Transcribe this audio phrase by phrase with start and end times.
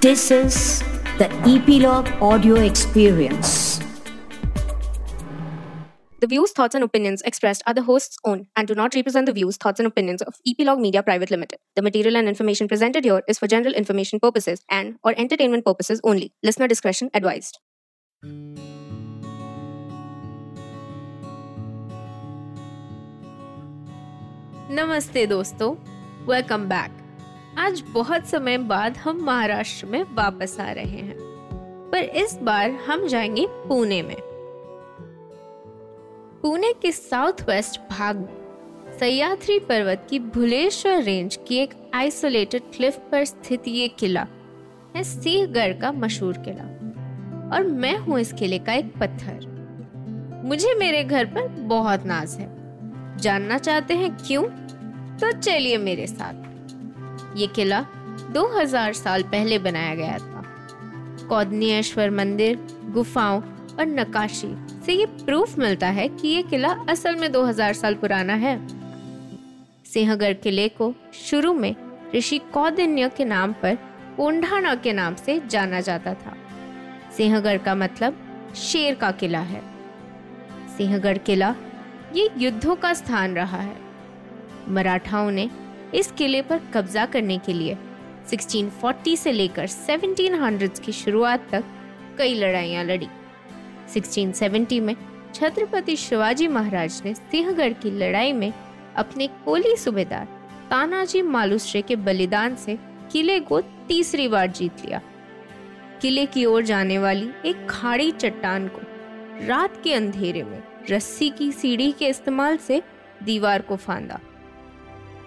[0.00, 0.80] This is
[1.18, 3.80] the Epilogue Audio Experience.
[6.20, 9.34] The views, thoughts, and opinions expressed are the host's own and do not represent the
[9.34, 11.58] views, thoughts, and opinions of Epilogue Media Private Limited.
[11.76, 16.00] The material and information presented here is for general information purposes and or entertainment purposes
[16.02, 16.32] only.
[16.42, 17.58] Listener discretion advised.
[24.70, 25.76] Namaste, dosto.
[26.24, 26.90] Welcome back.
[27.58, 31.16] आज बहुत समय बाद हम महाराष्ट्र में वापस आ रहे हैं।
[31.92, 34.16] पर इस बार हम जाएँगे पुणे में।
[36.42, 38.28] पुणे के साउथ वेस्ट भाग में
[39.00, 44.26] सह्याद्री पर्वत की भुलेश्वर रेंज की एक आइसोलेटेड क्लिफ पर स्थित ये किला
[44.96, 46.64] है सिंहगढ़ का मशहूर किला।
[47.56, 49.50] और मैं हूँ इस किले का एक पत्थर।
[50.44, 52.48] मुझे मेरे घर पर बहुत नाज है।
[53.18, 54.42] जानना चाहते हैं क्यों?
[55.18, 56.49] तो चलिए मेरे साथ।
[57.36, 57.80] ये किला
[58.30, 60.44] 2000 साल पहले बनाया गया था।
[61.28, 63.42] कौदनीश्वर मंदिर, गुफाओं
[63.78, 64.56] और नकाशी
[64.86, 68.68] से ये प्रूफ मिलता है कि ये किला असल में 2000 साल पुराना है।
[69.84, 71.76] सिंहगढ़ किले को शुरू में
[72.14, 73.74] ऋषि कौदिन्य के नाम पर
[74.16, 76.36] कोंढाना के नाम से जाना जाता था।
[77.16, 78.18] सिंहगढ़ का मतलब
[78.56, 79.62] शेर का किला है।
[80.76, 81.54] सिंहगढ़ किला
[82.14, 83.76] ये युद्धों का स्थान रहा है।
[84.68, 85.50] मराठाओं ने
[85.94, 87.76] इस किले पर कब्जा करने के लिए।
[88.28, 91.64] 1640 से लेकर 1700 की शुरुआत तक
[92.18, 93.08] कई लड़ाइयाँ लड़ी।
[93.88, 94.96] 1670 में
[95.34, 98.52] छत्रपति शिवाजी महाराज ने सिंहगढ़ की लड़ाई में
[98.96, 100.28] अपने कोली सूबेदार
[100.70, 102.78] तानाजी मालुसरे के बलिदान से
[103.12, 105.00] किले को तीसरी बार जीत लिया।
[106.02, 108.80] किले की ओर जाने वाली एक खाड़ी चट्टान को
[109.46, 112.82] रात के अंधेरे में रस्सी की सीढ़ी के इस्तेमाल से
[113.22, 114.20] दीवार को फांदा।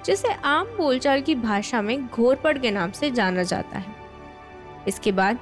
[0.05, 3.95] जिसे आम बोलचाल की भाषा में घोरपड़ के नाम से जाना जाता है।
[4.87, 5.37] इसके बाद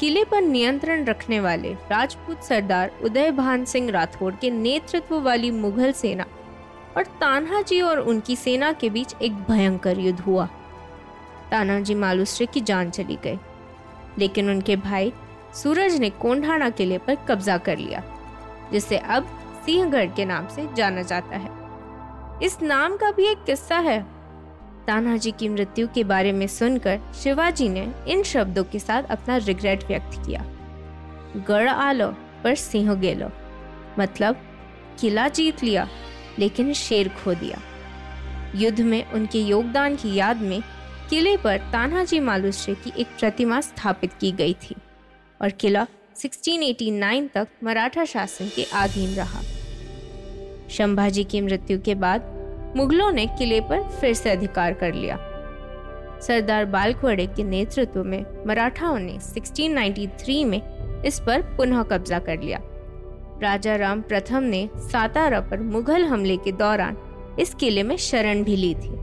[0.00, 5.92] किले पर नियंत्रण रखने वाले राजपूत सरदार उदय भान सिंह राठौड़ के नेतृत्व वाली मुगल
[5.92, 6.26] सेना
[6.96, 10.46] और तान्हाजी और उनकी सेना के बीच एक भयंकर युद्ध हुआ।
[11.50, 13.38] तानाजी मालुसरे की जान चली गई
[14.18, 15.12] लेकिन उनके भाई
[15.54, 18.02] सूरज ने कोंढाना किले पर कब्जा कर लिया,
[18.72, 19.28] जिसे अब
[19.66, 21.50] सिंहगढ़ के नाम से जाना जाता है।
[22.42, 23.98] इस नाम का भी एक किस्सा है
[24.86, 29.84] तानाजी की मृत्यु के बारे में सुनकर शिवाजी ने इन शब्दों के साथ अपना रिग्रेट
[29.84, 30.40] व्यक्त किया।
[31.48, 32.08] गढ़ आलो,
[32.44, 33.30] पर सिंह गेलो।
[33.98, 34.36] मतलब
[35.00, 35.88] किला जीत लिया,
[36.38, 37.60] लेकिन शेर खो दिया।
[38.54, 40.62] युद्ध में उनके योगदान की याद में
[41.10, 44.74] किले पर तानाजी मालुश्रे की एक प्रतिमा स्थापित की गई थी
[45.42, 45.86] और किला
[46.16, 49.40] 1689 तक मराठा शासन के अधीन रहा।
[50.70, 52.35] शंभाजी की मृत्यु के बाद
[52.76, 55.16] मुगलों ने किले पर फिर से अधिकार कर लिया।
[56.22, 62.58] सरदार बालकवड़े के नेतृत्व में मराठाओं ने 1693 में इस पर पुनः कब्जा कर लिया।
[63.42, 66.96] राजा राम प्रथम ने सातारा पर मुगल हमले के दौरान
[67.40, 68.94] इस किले में शरण भी ली थी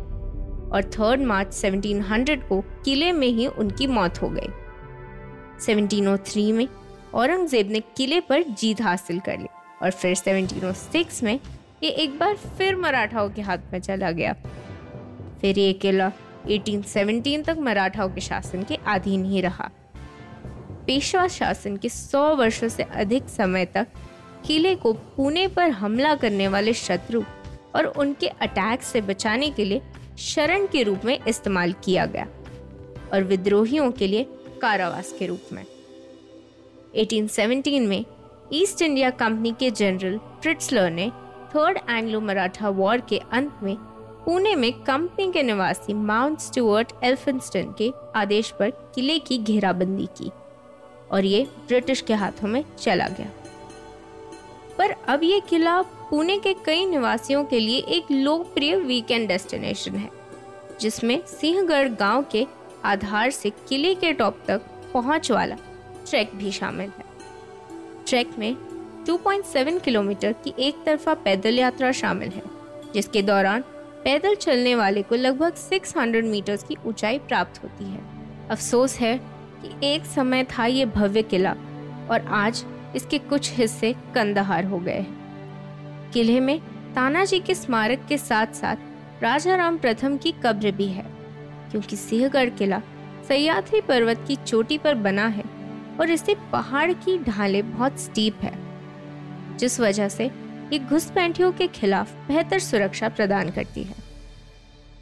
[0.73, 4.49] और थर्ड मार्च 1700 को किले में ही उनकी मौत हो गई।
[5.59, 6.67] 1703 में
[7.13, 9.47] औरंगज़ेब ने किले पर जीत हासिल कर ली
[9.83, 11.39] और फिर 1706 में
[11.83, 14.33] ये एक बार फिर मराठाओं के हाथ में चला गया।
[15.41, 16.11] फिर ये किला
[16.47, 19.69] 1817 तक मराठाओं के शासन के अधीन ही रहा।
[20.87, 23.87] पेशवा शासन के 100 वर्षों से अधिक समय तक
[24.45, 27.23] किले को पुणे पर हमला करने वाले शत्रु
[27.75, 29.81] और उनके अटैक से बचाने के लिए
[30.17, 32.27] शरण के रूप में इस्तेमाल किया गया
[33.13, 34.27] और विद्रोहियों के लिए
[34.61, 35.65] कारावास के रूप में।
[36.95, 38.05] 1817 में
[38.53, 40.19] ईस्ट इंडिया कंपनी के जनरल
[40.89, 41.11] ने
[41.55, 43.75] थर्ड एंग्लो मराठा वॉर के अंत में,
[44.25, 50.31] पुणे में कंपनी के निवासी माउंट स्टुअर्ट एल्फिंस्टन के आदेश पर किले की घेराबंदी की
[51.11, 53.29] और ये ब्रिटिश के हाथों में चला गया।
[54.77, 60.09] पर अब ये किला पुणे के कई निवासियों के लिए एक लोकप्रिय वीकेंड डेस्टिनेशन है,
[60.81, 62.45] जिसमें सिंहगढ़ गाँव के
[62.85, 64.61] आधार से किले के टॉप तक
[64.93, 65.55] पहुँच वाला
[66.09, 67.05] ट्रैक भी शामिल है।
[68.07, 68.55] ट्रैक में
[69.05, 72.41] 2.7 किलोमीटर की एक तरफा पैदल यात्रा शामिल है,
[72.93, 73.61] जिसके दौरान
[74.03, 77.99] पैदल चलने वाले को लगभग 600 मीटर्स की ऊंचाई प्राप्त होती है।
[78.49, 79.17] अफसोस है
[79.61, 81.51] कि एक समय था ये भव्य किला
[82.11, 82.63] और आज
[82.95, 85.05] इसके कुछ हिस्से कंदहार हो गए
[86.13, 86.59] किले में
[86.95, 91.05] तानाजी के स्मारक के साथ साथ राजा राम प्रथम की कब्र भी है,
[91.71, 92.81] क्योंकि सिंहगढ़ किला
[93.27, 95.43] सह्याद्री पर्वत की चोटी पर बना है
[95.99, 98.62] और इसे पहाड़ की ढाले बहुत स्टीप है।
[99.57, 100.25] जिस वजह से
[100.73, 103.95] ये घुसपैठियों के खिलाफ बेहतर सुरक्षा प्रदान करती है।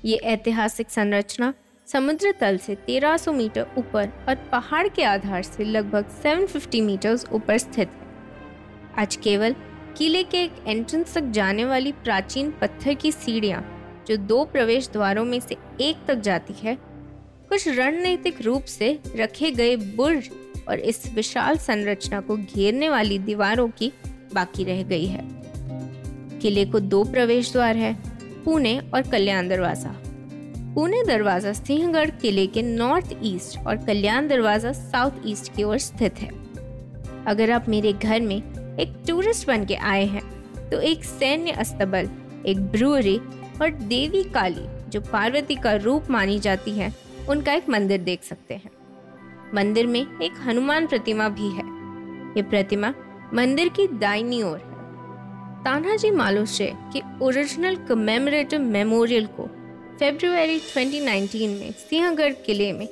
[0.05, 1.53] ये ऐतिहासिक संरचना
[1.87, 7.57] समुद्र तल से 1300 मीटर ऊपर और पहाड़ के आधार से लगभग 750 मीटर ऊपर
[7.57, 8.09] स्थित है।
[8.97, 9.55] आज केवल
[9.97, 13.63] किले के एक एंट्रेंस तक जाने वाली प्राचीन पत्थर की सीढ़ियाँ,
[14.07, 16.77] जो दो प्रवेश द्वारों में से एक तक जाती है,
[17.49, 20.29] कुछ रणनीतिक रूप से रखे गए बुर्ज
[20.67, 23.91] और इस विशाल संरचना को घेरने वाली दीवारों की
[24.33, 25.23] बाकी रह गई है।
[26.39, 27.93] किले को दो प्रवेश द्वार है,
[28.45, 29.95] पुणे और कल्याण दरवाज़ा।
[30.75, 36.19] पुणे दरवाज़ा सिंहगढ़ किले के नॉर्थ ईस्ट और कल्याण दरवाज़ा साउथ ईस्ट की ओर स्थित
[36.19, 36.29] है।
[37.27, 40.23] अगर आप मेरे घर में एक टूरिस्ट बन के आए हैं
[40.69, 42.09] तो एक सैन्य अस्तबल,
[42.45, 43.17] एक ब्रूअरी
[43.61, 46.93] और देवी काली, जो पार्वती का रूप मानी जाती है,
[47.29, 48.71] उनका एक मंदिर देख सकते हैं।
[49.55, 51.65] मंदिर में एक हनुमान प्रतिमा भी है।
[52.35, 52.93] ये प्रतिमा
[53.33, 59.43] मंदिर की दाहिनी ओर। है तानाजी मालुश्रे के ओरिजिनल कमेमोरेटिव मेमोरियल को
[59.99, 62.87] फरवरी 2019 में सिंहगढ़ किले में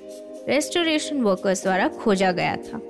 [0.47, 2.81] रेस्टोरेशन वर्कर्स द्वारा खोजा गया था।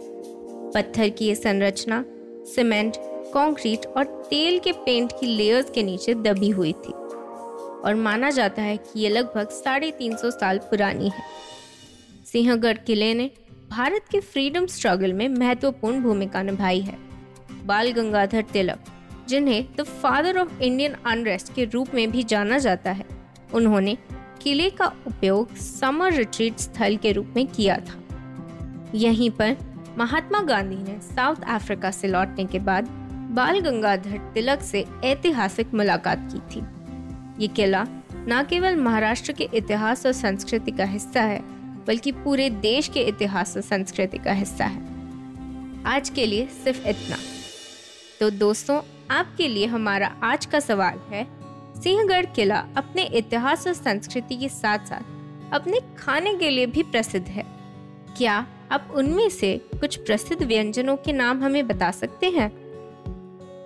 [0.73, 2.05] पत्थर की यह संरचना
[2.45, 2.93] सीमेंट
[3.33, 8.61] कंक्रीट और तेल के पेंट की लेयर्स के नीचे दबी हुई थी और माना जाता
[8.61, 11.23] है कि ये लगभग साढ़े तीन सौ साल पुरानी है।
[12.31, 13.31] सिंहगढ़ किले ने
[13.69, 17.08] भारत के फ्रीडम स्ट्रगल में महत्वपूर्ण भूमिका निभाई है।
[17.69, 18.79] बाल गंगाधर तिलक,
[19.29, 23.05] जिन्हें the father of Indian unrest के रूप में भी जाना जाता है।
[23.53, 23.97] उन्होंने
[24.41, 27.99] किले का उपयोग समर रिट्रीट स्थल के रूप में किया था।
[28.95, 29.55] यहीं पर
[29.97, 32.87] महात्मा गांधी ने साउथ अफ्रीका से लौटने के बाद
[33.31, 36.65] बाल गंगाधर तिलक से ऐतिहासिक मुलाकात की थी।
[37.41, 41.39] ये किला न केवल महाराष्ट्र के इतिहास और संस्कृति का हिस्सा है,
[41.85, 44.81] बल्कि पूरे देश के इतिहास और संस्कृति का हिस्सा है।
[45.85, 47.17] आज के लिए सिर्फ़ इतना।
[48.19, 48.81] तो दोस्तों,
[49.11, 51.23] आपके लिए हमारा आज का सवाल है,
[51.83, 57.27] सिंहगढ़ किला अपने इतिहास और संस्कृति के साथ साथ अपने खाने के लिए भी प्रसिद्ध
[57.27, 57.43] है।
[58.17, 58.33] क्या
[58.71, 62.49] आप उनमें से कुछ प्रसिद्ध व्यंजनों के नाम हमें बता सकते हैं?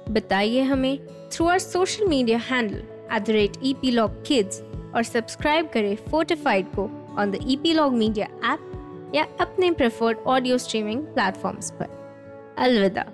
[0.10, 0.98] बताइए हमें
[1.34, 2.84] through our social media handle
[3.14, 4.62] at the rate E P log kids
[4.96, 6.90] और सब्सक्राइब करें फोर्टिफाइड को
[7.20, 13.06] on the E P log media app या अपने प्रेफर्ड ऑडियो स्ट्रीमिंग प्लेटफॉर्म्स पर। अलविदा।